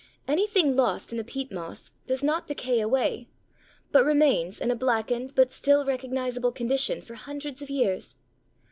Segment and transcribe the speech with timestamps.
[0.27, 3.27] Anything lost in a peat moss does not decay away,
[3.91, 8.15] but remains in a blackened but still recognizable condition for hundreds of years.